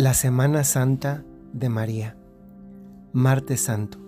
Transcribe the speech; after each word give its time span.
La 0.00 0.14
Semana 0.14 0.64
Santa 0.64 1.24
de 1.52 1.68
María, 1.68 2.16
martes 3.12 3.60
santo. 3.60 3.98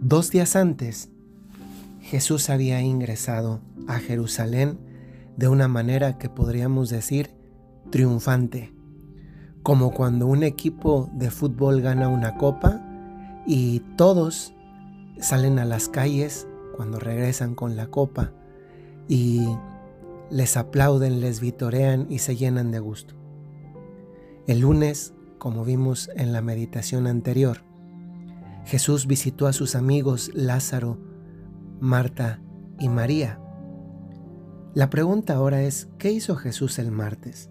Dos 0.00 0.30
días 0.30 0.54
antes, 0.54 1.10
Jesús 2.00 2.48
había 2.48 2.80
ingresado 2.80 3.60
a 3.88 3.98
Jerusalén 3.98 4.78
de 5.36 5.48
una 5.48 5.66
manera 5.66 6.16
que 6.16 6.28
podríamos 6.28 6.90
decir 6.90 7.30
triunfante, 7.90 8.72
como 9.64 9.90
cuando 9.90 10.28
un 10.28 10.44
equipo 10.44 11.10
de 11.14 11.32
fútbol 11.32 11.80
gana 11.80 12.06
una 12.06 12.36
copa 12.36 12.80
y 13.48 13.80
todos 13.96 14.54
salen 15.18 15.58
a 15.58 15.64
las 15.64 15.88
calles 15.88 16.46
cuando 16.76 17.00
regresan 17.00 17.56
con 17.56 17.74
la 17.74 17.88
copa 17.88 18.30
y 19.08 19.48
les 20.30 20.56
aplauden, 20.56 21.18
les 21.18 21.40
vitorean 21.40 22.06
y 22.08 22.20
se 22.20 22.36
llenan 22.36 22.70
de 22.70 22.78
gusto. 22.78 23.18
El 24.48 24.60
lunes, 24.60 25.12
como 25.36 25.62
vimos 25.62 26.08
en 26.16 26.32
la 26.32 26.40
meditación 26.40 27.06
anterior, 27.06 27.58
Jesús 28.64 29.06
visitó 29.06 29.46
a 29.46 29.52
sus 29.52 29.74
amigos 29.74 30.30
Lázaro, 30.32 30.96
Marta 31.80 32.40
y 32.78 32.88
María. 32.88 33.38
La 34.72 34.88
pregunta 34.88 35.34
ahora 35.34 35.60
es, 35.60 35.90
¿qué 35.98 36.12
hizo 36.12 36.34
Jesús 36.34 36.78
el 36.78 36.90
martes? 36.90 37.50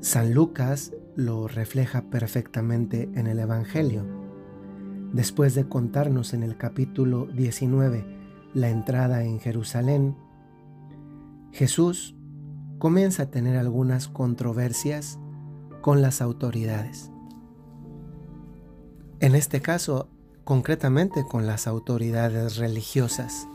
San 0.00 0.32
Lucas 0.32 0.94
lo 1.14 1.46
refleja 1.46 2.08
perfectamente 2.08 3.10
en 3.14 3.26
el 3.26 3.38
Evangelio. 3.38 4.06
Después 5.12 5.54
de 5.54 5.68
contarnos 5.68 6.32
en 6.32 6.42
el 6.42 6.56
capítulo 6.56 7.26
19 7.26 8.06
la 8.54 8.70
entrada 8.70 9.24
en 9.24 9.38
Jerusalén, 9.40 10.16
Jesús 11.52 12.16
comienza 12.78 13.24
a 13.24 13.30
tener 13.30 13.58
algunas 13.58 14.08
controversias 14.08 15.18
con 15.80 16.02
las 16.02 16.20
autoridades. 16.20 17.10
En 19.20 19.34
este 19.34 19.60
caso, 19.60 20.08
concretamente 20.44 21.24
con 21.24 21.46
las 21.46 21.66
autoridades 21.66 22.56
religiosas 22.56 23.46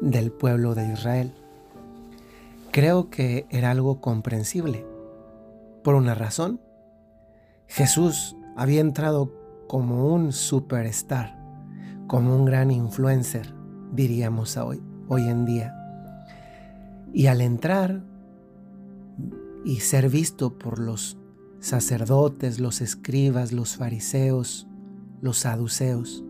del 0.00 0.32
pueblo 0.32 0.74
de 0.74 0.92
Israel. 0.92 1.32
Creo 2.72 3.10
que 3.10 3.46
era 3.50 3.70
algo 3.70 4.00
comprensible. 4.00 4.86
Por 5.82 5.94
una 5.94 6.14
razón, 6.14 6.60
Jesús 7.66 8.36
había 8.56 8.80
entrado 8.80 9.32
como 9.66 10.12
un 10.12 10.32
superstar, 10.32 11.38
como 12.06 12.36
un 12.36 12.44
gran 12.44 12.70
influencer, 12.70 13.54
diríamos 13.92 14.56
hoy, 14.56 14.82
hoy 15.08 15.28
en 15.28 15.44
día. 15.46 15.74
Y 17.12 17.26
al 17.26 17.40
entrar 17.40 18.02
y 19.64 19.80
ser 19.80 20.08
visto 20.08 20.58
por 20.58 20.78
los 20.78 21.16
sacerdotes, 21.60 22.58
los 22.58 22.80
escribas, 22.80 23.52
los 23.52 23.76
fariseos, 23.76 24.66
los 25.20 25.38
saduceos, 25.38 26.24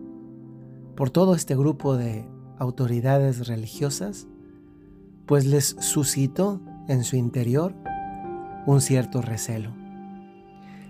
por 0.95 1.09
todo 1.09 1.33
este 1.33 1.55
grupo 1.55 1.95
de 1.95 2.27
autoridades 2.59 3.47
religiosas, 3.47 4.27
pues 5.25 5.45
les 5.45 5.75
suscitó 5.79 6.61
en 6.87 7.03
su 7.03 7.15
interior 7.15 7.73
un 8.65 8.81
cierto 8.81 9.21
recelo. 9.21 9.73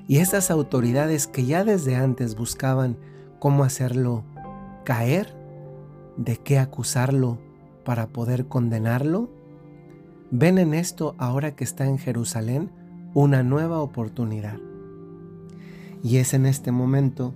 Y 0.07 0.17
estas 0.17 0.51
autoridades 0.51 1.27
que 1.27 1.45
ya 1.45 1.63
desde 1.63 1.95
antes 1.95 2.35
buscaban 2.35 2.97
cómo 3.39 3.63
hacerlo 3.63 4.23
caer, 4.83 5.35
de 6.17 6.37
qué 6.37 6.59
acusarlo 6.59 7.37
para 7.85 8.07
poder 8.07 8.47
condenarlo, 8.47 9.29
ven 10.31 10.57
en 10.57 10.73
esto 10.73 11.15
ahora 11.17 11.55
que 11.55 11.63
está 11.63 11.85
en 11.85 11.97
Jerusalén 11.97 12.71
una 13.13 13.43
nueva 13.43 13.81
oportunidad. 13.81 14.57
Y 16.03 16.17
es 16.17 16.33
en 16.33 16.45
este 16.45 16.71
momento 16.71 17.33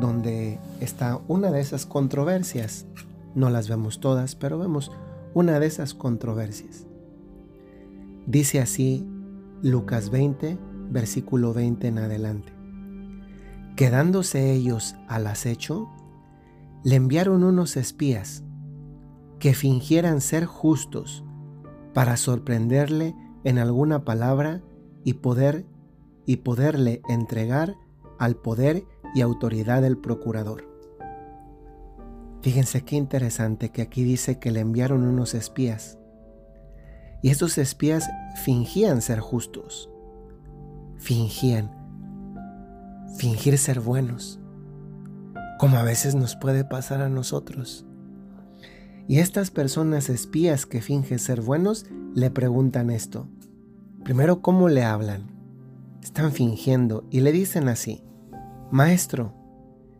donde 0.00 0.58
está 0.80 1.20
una 1.28 1.50
de 1.50 1.60
esas 1.60 1.86
controversias. 1.86 2.86
No 3.34 3.50
las 3.50 3.68
vemos 3.68 4.00
todas, 4.00 4.34
pero 4.34 4.58
vemos 4.58 4.92
una 5.34 5.58
de 5.60 5.66
esas 5.66 5.94
controversias. 5.94 6.86
Dice 8.26 8.60
así 8.60 9.06
Lucas 9.62 10.10
20, 10.10 10.58
versículo 10.90 11.52
20 11.52 11.88
en 11.88 11.98
adelante. 11.98 12.52
Quedándose 13.76 14.52
ellos 14.52 14.96
al 15.08 15.26
acecho, 15.26 15.88
le 16.84 16.96
enviaron 16.96 17.44
unos 17.44 17.76
espías 17.76 18.42
que 19.38 19.54
fingieran 19.54 20.20
ser 20.20 20.46
justos 20.46 21.24
para 21.94 22.16
sorprenderle 22.16 23.14
en 23.44 23.58
alguna 23.58 24.04
palabra 24.04 24.62
y 25.08 25.14
poder 25.14 25.64
y 26.26 26.36
poderle 26.36 27.00
entregar 27.08 27.76
al 28.18 28.36
poder 28.36 28.84
y 29.14 29.22
autoridad 29.22 29.80
del 29.80 29.96
procurador. 29.96 30.68
Fíjense 32.42 32.84
qué 32.84 32.96
interesante 32.96 33.70
que 33.70 33.80
aquí 33.80 34.04
dice 34.04 34.38
que 34.38 34.50
le 34.50 34.60
enviaron 34.60 35.04
unos 35.04 35.32
espías. 35.32 35.96
Y 37.22 37.30
estos 37.30 37.56
espías 37.56 38.06
fingían 38.44 39.00
ser 39.00 39.20
justos. 39.20 39.88
Fingían. 40.98 41.70
Fingir 43.16 43.56
ser 43.56 43.80
buenos. 43.80 44.40
Como 45.58 45.78
a 45.78 45.84
veces 45.84 46.14
nos 46.16 46.36
puede 46.36 46.66
pasar 46.66 47.00
a 47.00 47.08
nosotros. 47.08 47.86
Y 49.06 49.20
estas 49.20 49.50
personas 49.50 50.10
espías 50.10 50.66
que 50.66 50.82
fingen 50.82 51.18
ser 51.18 51.40
buenos 51.40 51.86
le 52.14 52.30
preguntan 52.30 52.90
esto. 52.90 53.26
Primero, 54.08 54.40
¿cómo 54.40 54.70
le 54.70 54.84
hablan? 54.84 55.26
Están 56.02 56.32
fingiendo 56.32 57.04
y 57.10 57.20
le 57.20 57.30
dicen 57.30 57.68
así, 57.68 58.02
Maestro, 58.70 59.34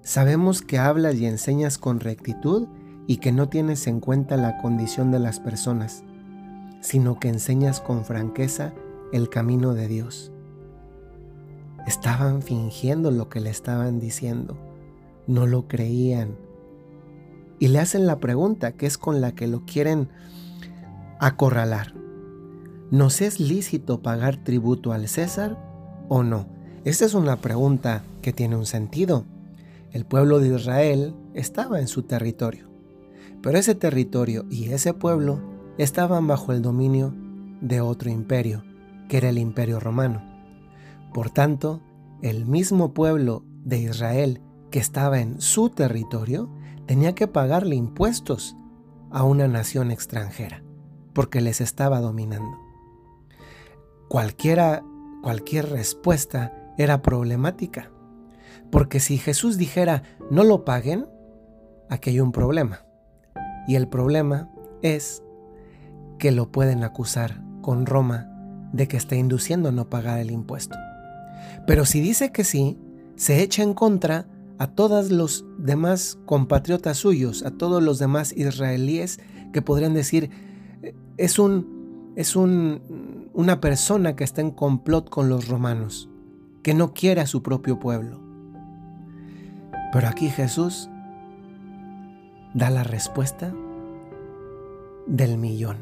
sabemos 0.00 0.62
que 0.62 0.78
hablas 0.78 1.16
y 1.16 1.26
enseñas 1.26 1.76
con 1.76 2.00
rectitud 2.00 2.68
y 3.06 3.18
que 3.18 3.32
no 3.32 3.50
tienes 3.50 3.86
en 3.86 4.00
cuenta 4.00 4.38
la 4.38 4.56
condición 4.56 5.10
de 5.10 5.18
las 5.18 5.40
personas, 5.40 6.04
sino 6.80 7.20
que 7.20 7.28
enseñas 7.28 7.82
con 7.82 8.06
franqueza 8.06 8.72
el 9.12 9.28
camino 9.28 9.74
de 9.74 9.88
Dios. 9.88 10.32
Estaban 11.86 12.40
fingiendo 12.40 13.10
lo 13.10 13.28
que 13.28 13.40
le 13.40 13.50
estaban 13.50 14.00
diciendo, 14.00 14.56
no 15.26 15.46
lo 15.46 15.68
creían. 15.68 16.34
Y 17.58 17.68
le 17.68 17.78
hacen 17.78 18.06
la 18.06 18.20
pregunta 18.20 18.72
que 18.72 18.86
es 18.86 18.96
con 18.96 19.20
la 19.20 19.32
que 19.32 19.48
lo 19.48 19.66
quieren 19.66 20.08
acorralar. 21.20 22.07
¿Nos 22.90 23.20
es 23.20 23.38
lícito 23.38 24.00
pagar 24.00 24.38
tributo 24.38 24.92
al 24.92 25.08
César 25.08 25.58
o 26.08 26.22
no? 26.22 26.46
Esta 26.84 27.04
es 27.04 27.12
una 27.12 27.36
pregunta 27.36 28.02
que 28.22 28.32
tiene 28.32 28.56
un 28.56 28.64
sentido. 28.64 29.26
El 29.92 30.06
pueblo 30.06 30.40
de 30.40 30.56
Israel 30.56 31.14
estaba 31.34 31.80
en 31.80 31.88
su 31.88 32.04
territorio, 32.04 32.70
pero 33.42 33.58
ese 33.58 33.74
territorio 33.74 34.46
y 34.48 34.70
ese 34.70 34.94
pueblo 34.94 35.38
estaban 35.76 36.26
bajo 36.26 36.52
el 36.52 36.62
dominio 36.62 37.12
de 37.60 37.82
otro 37.82 38.08
imperio, 38.08 38.64
que 39.10 39.18
era 39.18 39.28
el 39.28 39.36
imperio 39.36 39.80
romano. 39.80 40.22
Por 41.12 41.28
tanto, 41.28 41.82
el 42.22 42.46
mismo 42.46 42.94
pueblo 42.94 43.44
de 43.64 43.80
Israel 43.80 44.40
que 44.70 44.78
estaba 44.78 45.20
en 45.20 45.42
su 45.42 45.68
territorio 45.68 46.48
tenía 46.86 47.14
que 47.14 47.26
pagarle 47.26 47.76
impuestos 47.76 48.56
a 49.10 49.24
una 49.24 49.46
nación 49.46 49.90
extranjera, 49.90 50.62
porque 51.12 51.42
les 51.42 51.60
estaba 51.60 52.00
dominando 52.00 52.67
cualquiera, 54.08 54.82
cualquier 55.22 55.70
respuesta 55.70 56.52
era 56.76 57.02
problemática. 57.02 57.90
Porque 58.70 59.00
si 59.00 59.18
Jesús 59.18 59.56
dijera 59.56 60.02
no 60.30 60.44
lo 60.44 60.64
paguen, 60.64 61.06
aquí 61.88 62.10
hay 62.10 62.20
un 62.20 62.32
problema. 62.32 62.84
Y 63.66 63.76
el 63.76 63.88
problema 63.88 64.50
es 64.82 65.22
que 66.18 66.32
lo 66.32 66.50
pueden 66.50 66.84
acusar 66.84 67.42
con 67.60 67.86
Roma 67.86 68.28
de 68.72 68.88
que 68.88 68.96
está 68.96 69.16
induciendo 69.16 69.68
a 69.68 69.72
no 69.72 69.88
pagar 69.88 70.18
el 70.18 70.30
impuesto. 70.30 70.76
Pero 71.66 71.84
si 71.84 72.00
dice 72.00 72.32
que 72.32 72.44
sí, 72.44 72.78
se 73.16 73.42
echa 73.42 73.62
en 73.62 73.74
contra 73.74 74.26
a 74.58 74.66
todos 74.68 75.10
los 75.10 75.44
demás 75.58 76.18
compatriotas 76.26 76.98
suyos, 76.98 77.44
a 77.44 77.50
todos 77.50 77.82
los 77.82 77.98
demás 77.98 78.32
israelíes 78.36 79.20
que 79.52 79.62
podrían 79.62 79.94
decir, 79.94 80.30
es 81.16 81.38
un, 81.38 82.12
es 82.16 82.36
un 82.36 82.82
una 83.38 83.60
persona 83.60 84.16
que 84.16 84.24
está 84.24 84.40
en 84.40 84.50
complot 84.50 85.08
con 85.08 85.28
los 85.28 85.46
romanos, 85.46 86.08
que 86.64 86.74
no 86.74 86.92
quiere 86.92 87.20
a 87.20 87.26
su 87.28 87.40
propio 87.40 87.78
pueblo. 87.78 88.18
Pero 89.92 90.08
aquí 90.08 90.28
Jesús 90.28 90.90
da 92.52 92.68
la 92.70 92.82
respuesta 92.82 93.54
del 95.06 95.38
millón. 95.38 95.76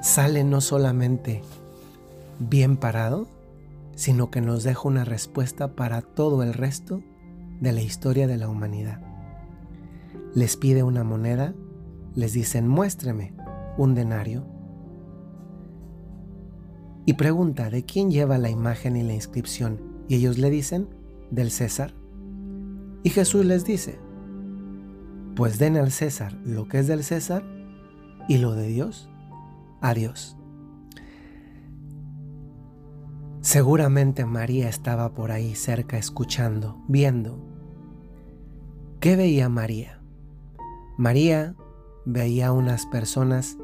Sale 0.00 0.44
no 0.44 0.60
solamente 0.60 1.42
bien 2.38 2.76
parado, 2.76 3.26
sino 3.96 4.30
que 4.30 4.40
nos 4.40 4.62
deja 4.62 4.86
una 4.86 5.04
respuesta 5.04 5.72
para 5.74 6.02
todo 6.02 6.44
el 6.44 6.54
resto 6.54 7.02
de 7.60 7.72
la 7.72 7.82
historia 7.82 8.28
de 8.28 8.36
la 8.36 8.48
humanidad. 8.48 9.00
Les 10.36 10.56
pide 10.56 10.84
una 10.84 11.02
moneda, 11.02 11.52
les 12.14 12.32
dicen 12.32 12.68
muéstreme 12.68 13.34
un 13.76 13.96
denario 13.96 14.51
y 17.04 17.14
pregunta 17.14 17.70
de 17.70 17.84
quién 17.84 18.10
lleva 18.10 18.38
la 18.38 18.50
imagen 18.50 18.96
y 18.96 19.02
la 19.02 19.14
inscripción. 19.14 19.80
Y 20.08 20.16
ellos 20.16 20.38
le 20.38 20.50
dicen, 20.50 20.88
del 21.30 21.50
César. 21.50 21.94
Y 23.02 23.10
Jesús 23.10 23.44
les 23.44 23.64
dice, 23.64 23.98
pues 25.34 25.58
den 25.58 25.76
al 25.76 25.90
César 25.90 26.38
lo 26.44 26.68
que 26.68 26.78
es 26.78 26.86
del 26.86 27.02
César 27.02 27.42
y 28.28 28.38
lo 28.38 28.52
de 28.52 28.68
Dios 28.68 29.08
a 29.80 29.94
Dios. 29.94 30.36
Seguramente 33.40 34.24
María 34.24 34.68
estaba 34.68 35.14
por 35.14 35.32
ahí 35.32 35.56
cerca 35.56 35.98
escuchando, 35.98 36.80
viendo. 36.86 37.44
¿Qué 39.00 39.16
veía 39.16 39.48
María? 39.48 40.00
María 40.96 41.56
veía 42.04 42.52
unas 42.52 42.86
personas 42.86 43.58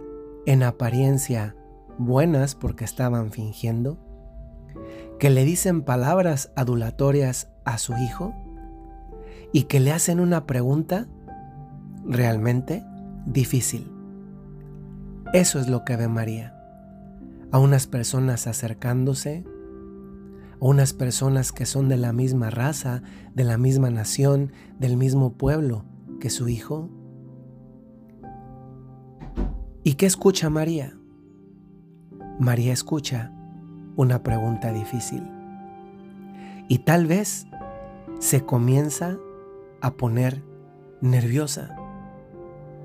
en 0.46 0.64
apariencia 0.64 1.55
buenas 1.99 2.55
porque 2.55 2.85
estaban 2.85 3.33
fingiendo, 3.33 3.99
que 5.19 5.31
le 5.31 5.45
dicen 5.45 5.83
palabras 5.83 6.53
adulatorias 6.56 7.50
a 7.65 7.79
su 7.79 7.95
hijo 7.95 8.35
y 9.53 9.65
que 9.65 9.81
le 9.81 9.93
hacen 9.93 10.21
una 10.21 10.47
pregunta 10.47 11.09
realmente 12.05 12.85
difícil. 13.27 13.93
Eso 15.33 15.59
es 15.59 15.69
lo 15.69 15.85
que 15.85 15.97
ve 15.97 16.09
María. 16.09 16.55
A 17.50 17.59
unas 17.59 17.87
personas 17.87 18.47
acercándose, 18.47 19.45
a 20.61 20.65
unas 20.65 20.93
personas 20.93 21.53
que 21.53 21.67
son 21.67 21.89
de 21.89 21.97
la 21.97 22.12
misma 22.12 22.50
raza, 22.50 23.03
de 23.35 23.45
la 23.45 23.59
misma 23.59 23.91
nación, 23.91 24.53
del 24.79 24.97
mismo 24.97 25.35
pueblo 25.35 25.85
que 26.21 26.31
su 26.31 26.49
hijo. 26.49 26.91
¿Y 29.85 29.95
qué 29.95 30.06
escucha 30.06 30.50
María? 30.50 30.98
María 32.38 32.73
escucha 32.73 33.32
una 33.96 34.23
pregunta 34.23 34.73
difícil. 34.73 35.29
Y 36.69 36.79
tal 36.79 37.06
vez 37.06 37.49
se 38.20 38.44
comienza 38.44 39.17
a 39.81 39.93
poner 39.93 40.44
nerviosa. 41.00 41.76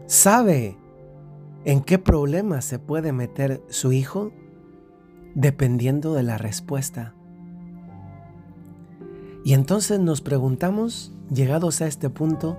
¿Sabe 0.07 0.77
en 1.65 1.81
qué 1.81 1.99
problema 1.99 2.61
se 2.61 2.79
puede 2.79 3.11
meter 3.13 3.63
su 3.69 3.91
hijo? 3.91 4.31
Dependiendo 5.35 6.13
de 6.13 6.23
la 6.23 6.37
respuesta. 6.37 7.13
Y 9.43 9.53
entonces 9.53 9.99
nos 9.99 10.21
preguntamos, 10.21 11.13
llegados 11.31 11.81
a 11.81 11.87
este 11.87 12.09
punto, 12.09 12.57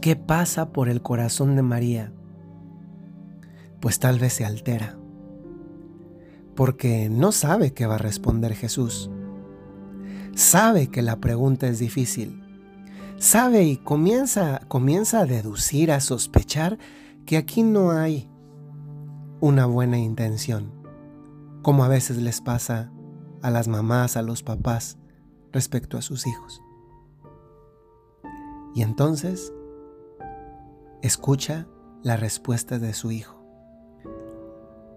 ¿qué 0.00 0.16
pasa 0.16 0.72
por 0.72 0.88
el 0.88 1.02
corazón 1.02 1.56
de 1.56 1.62
María? 1.62 2.12
Pues 3.80 3.98
tal 3.98 4.18
vez 4.18 4.34
se 4.34 4.44
altera, 4.44 4.96
porque 6.54 7.08
no 7.08 7.32
sabe 7.32 7.72
qué 7.72 7.86
va 7.86 7.96
a 7.96 7.98
responder 7.98 8.54
Jesús. 8.54 9.10
Sabe 10.34 10.88
que 10.88 11.02
la 11.02 11.16
pregunta 11.16 11.66
es 11.66 11.78
difícil. 11.78 12.42
Sabe 13.18 13.64
y 13.64 13.76
comienza, 13.76 14.60
comienza 14.68 15.20
a 15.20 15.26
deducir, 15.26 15.92
a 15.92 16.00
sospechar 16.00 16.78
que 17.26 17.36
aquí 17.36 17.62
no 17.62 17.92
hay 17.92 18.28
una 19.40 19.66
buena 19.66 19.98
intención, 19.98 20.72
como 21.62 21.84
a 21.84 21.88
veces 21.88 22.16
les 22.16 22.40
pasa 22.40 22.92
a 23.42 23.50
las 23.50 23.68
mamás, 23.68 24.16
a 24.16 24.22
los 24.22 24.42
papás, 24.42 24.98
respecto 25.52 25.98
a 25.98 26.02
sus 26.02 26.26
hijos. 26.26 26.62
Y 28.74 28.82
entonces 28.82 29.52
escucha 31.02 31.66
la 32.02 32.16
respuesta 32.16 32.78
de 32.78 32.94
su 32.94 33.10
hijo. 33.10 33.41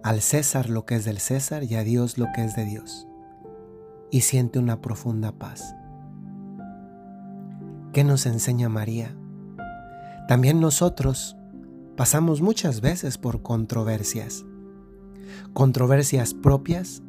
Al 0.06 0.22
César 0.22 0.70
lo 0.70 0.86
que 0.86 0.94
es 0.94 1.04
del 1.04 1.18
César 1.18 1.64
y 1.64 1.74
a 1.74 1.84
Dios 1.84 2.20
lo 2.20 2.28
que 2.36 2.46
es 2.46 2.56
de 2.56 2.64
Dios. 2.64 3.08
Y 4.12 4.22
siente 4.22 4.60
una 4.60 4.80
profunda 4.80 5.32
paz. 5.32 5.76
¿Qué 7.92 8.04
nos 8.04 8.28
enseña 8.28 8.70
María? 8.70 9.18
También 10.28 10.60
nosotros 10.60 11.36
pasamos 11.98 12.42
muchas 12.42 12.82
veces 12.82 13.18
por 13.18 13.42
controversias. 13.42 14.46
Controversias 15.54 16.36
propias 16.36 17.02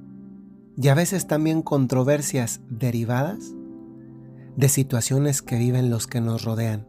y 0.79 0.89
a 0.89 0.95
veces 0.95 1.27
también 1.27 1.61
controversias 1.61 2.63
derivadas 2.71 3.53
de 4.57 4.71
situaciones 4.71 5.43
que 5.43 5.59
viven 5.59 5.91
los 5.91 6.07
que 6.07 6.23
nos 6.23 6.47
rodean, 6.47 6.89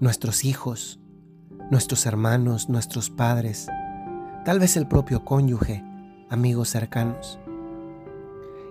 nuestros 0.00 0.46
hijos, 0.46 1.00
nuestros 1.70 2.06
hermanos, 2.06 2.70
nuestros 2.70 3.10
padres, 3.10 3.68
tal 4.44 4.58
vez 4.58 4.76
el 4.76 4.86
propio 4.86 5.24
cónyuge, 5.24 5.84
amigos 6.30 6.68
cercanos. 6.68 7.38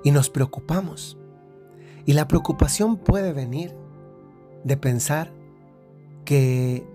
Y 0.03 0.11
nos 0.11 0.29
preocupamos. 0.29 1.17
Y 2.05 2.13
la 2.13 2.27
preocupación 2.27 2.97
puede 2.97 3.33
venir 3.33 3.75
de 4.63 4.77
pensar 4.77 5.31
que 6.25 6.85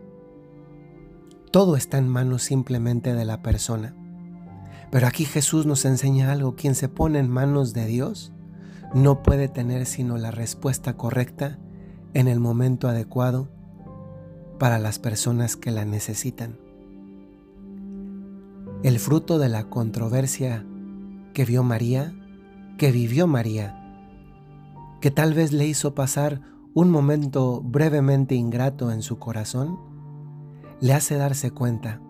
todo 1.51 1.77
está 1.77 1.99
en 1.99 2.09
manos 2.09 2.43
simplemente 2.43 3.15
de 3.15 3.25
la 3.25 3.43
persona 3.43 3.95
pero 4.91 5.07
aquí 5.07 5.25
Jesús 5.25 5.67
nos 5.67 5.85
enseña 5.85 6.33
algo, 6.33 6.55
quien 6.55 6.75
se 6.75 6.89
pone 6.89 7.19
en 7.19 7.29
manos 7.29 7.73
de 7.73 7.87
Dios 7.87 8.33
no 8.95 9.23
puede 9.23 9.49
tener 9.49 9.85
sino 9.85 10.17
la 10.17 10.31
respuesta 10.31 10.97
correcta 10.97 11.59
en 12.15 12.29
el 12.29 12.41
momento 12.41 12.89
adecuado 12.89 13.49
para 14.59 14.79
las 14.79 14.99
personas 14.99 15.57
que 15.57 15.71
la 15.71 15.85
necesitan. 15.85 16.59
El 18.83 18.99
fruto 18.99 19.39
de 19.39 19.49
la 19.49 19.65
controversia 19.65 20.65
que 21.33 21.45
vio 21.45 21.63
María, 21.63 22.15
que 22.77 22.93
vivió 22.93 23.27
María, 23.27 23.83
que 25.01 25.11
tal 25.11 25.33
vez 25.33 25.53
le 25.53 25.67
hizo 25.67 25.95
pasar 25.95 26.43
un 26.75 26.91
momento 26.91 27.63
brevemente 27.63 28.35
ingrato 28.35 28.93
en 28.93 29.03
su 29.03 29.19
corazón, 29.19 29.79
le 30.81 30.93
hace 30.93 31.17
darse 31.17 31.51
cuenta 31.51 32.01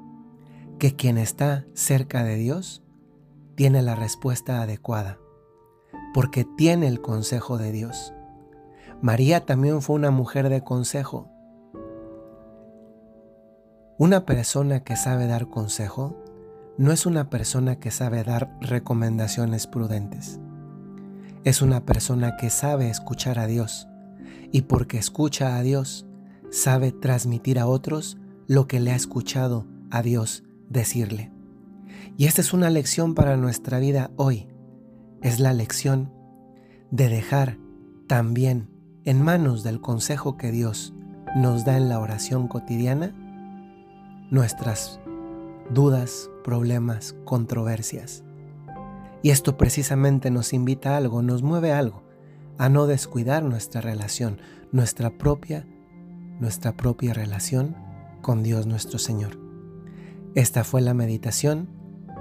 que 0.79 0.97
quien 0.97 1.19
está 1.19 1.65
cerca 1.75 2.25
de 2.25 2.35
Dios 2.35 2.83
tiene 3.55 3.81
la 3.81 3.95
respuesta 3.95 4.61
adecuada, 4.61 5.19
porque 6.13 6.45
tiene 6.57 6.89
el 6.89 7.01
consejo 7.01 7.59
de 7.59 7.71
Dios. 7.71 8.13
María 9.01 9.47
también 9.47 9.83
fue 9.83 9.95
una 9.95 10.11
mujer 10.11 10.49
de 10.49 10.65
consejo. 10.65 11.31
Una 13.99 14.27
persona 14.27 14.81
que 14.81 14.97
sabe 14.97 15.27
dar 15.27 15.49
consejo 15.49 16.17
no 16.79 16.93
es 16.93 17.07
una 17.07 17.31
persona 17.31 17.77
que 17.77 17.91
sabe 17.91 18.23
dar 18.23 18.57
recomendaciones 18.61 19.67
prudentes. 19.67 20.41
Es 21.45 21.63
una 21.63 21.85
persona 21.85 22.37
que 22.37 22.51
sabe 22.51 22.91
escuchar 22.91 23.39
a 23.39 23.47
Dios 23.47 23.89
y 24.53 24.63
porque 24.63 24.99
escucha 24.99 25.57
a 25.57 25.63
Dios, 25.63 26.07
sabe 26.51 26.93
transmitir 26.93 27.59
a 27.59 27.67
otros 27.67 28.19
lo 28.47 28.67
que 28.67 28.81
le 28.81 28.93
ha 28.93 28.97
escuchado 28.97 29.67
a 29.91 30.03
Dios 30.03 30.45
decirle. 30.69 31.33
Y 32.17 32.27
esta 32.27 32.41
es 32.41 32.53
una 32.53 32.71
lección 32.71 33.15
para 33.15 33.37
nuestra 33.37 33.79
vida 33.79 34.11
hoy. 34.17 34.49
Es 35.23 35.41
la 35.41 35.53
lección 35.53 36.13
de 36.91 37.09
dejar 37.09 37.59
también 38.07 38.69
en 39.05 39.23
manos 39.23 39.63
del 39.63 39.81
consejo 39.81 40.37
que 40.37 40.51
Dios 40.51 40.95
nos 41.37 41.65
da 41.65 41.77
en 41.77 41.89
la 41.89 42.01
oración 42.01 42.49
cotidiana 42.49 43.15
nuestras 44.31 45.01
dudas, 45.71 46.31
problemas, 46.47 47.17
controversias. 47.25 48.23
Y 49.21 49.31
esto 49.31 49.57
precisamente 49.57 50.31
nos 50.31 50.53
invita 50.53 50.95
a 50.95 50.97
algo, 50.99 51.21
nos 51.21 51.43
mueve 51.43 51.73
a 51.73 51.81
algo, 51.81 52.05
a 52.57 52.69
no 52.69 52.87
descuidar 52.87 53.43
nuestra 53.43 53.81
relación, 53.81 54.39
nuestra 54.71 55.11
propia, 55.11 55.67
nuestra 56.39 56.77
propia 56.77 57.15
relación 57.15 57.75
con 58.23 58.45
Dios 58.45 58.69
nuestro 58.69 59.01
Señor. 59.01 59.41
Esta 60.37 60.63
fue 60.63 60.83
la 60.83 60.95
meditación 60.95 61.69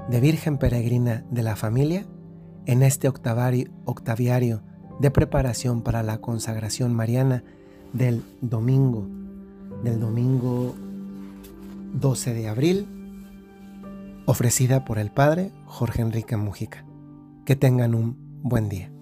de 0.09 0.19
Virgen 0.19 0.57
Peregrina 0.57 1.23
de 1.29 1.43
la 1.43 1.55
Familia 1.55 2.07
en 2.65 2.81
este 2.81 3.07
octaviario 3.07 4.63
de 4.99 5.11
preparación 5.11 5.83
para 5.83 6.01
la 6.01 6.17
consagración 6.17 6.95
mariana 6.95 7.43
del 7.93 8.23
domingo, 8.41 9.07
del 9.83 9.99
domingo 9.99 10.73
12 11.93 12.33
de 12.33 12.47
abril, 12.47 12.94
ofrecida 14.25 14.85
por 14.85 14.99
el 14.99 15.11
Padre 15.11 15.51
Jorge 15.65 16.01
Enrique 16.01 16.37
Mujica. 16.37 16.85
Que 17.45 17.55
tengan 17.55 17.93
un 17.95 18.41
buen 18.41 18.69
día. 18.69 18.94